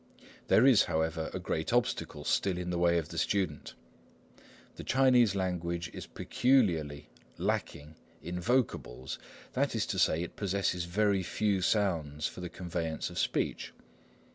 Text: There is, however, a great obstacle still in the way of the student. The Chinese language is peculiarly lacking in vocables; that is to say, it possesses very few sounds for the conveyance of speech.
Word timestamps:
There 0.47 0.65
is, 0.65 0.85
however, 0.85 1.29
a 1.31 1.37
great 1.37 1.71
obstacle 1.71 2.23
still 2.23 2.57
in 2.57 2.71
the 2.71 2.79
way 2.79 2.97
of 2.97 3.09
the 3.09 3.19
student. 3.19 3.75
The 4.77 4.83
Chinese 4.83 5.35
language 5.35 5.91
is 5.93 6.07
peculiarly 6.07 7.11
lacking 7.37 7.93
in 8.19 8.39
vocables; 8.39 9.19
that 9.53 9.75
is 9.75 9.85
to 9.85 9.99
say, 9.99 10.23
it 10.23 10.35
possesses 10.35 10.85
very 10.85 11.21
few 11.21 11.61
sounds 11.61 12.25
for 12.25 12.41
the 12.41 12.49
conveyance 12.49 13.11
of 13.11 13.19
speech. 13.19 13.73